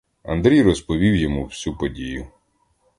[0.23, 2.27] Андрій розповів йому всю подію.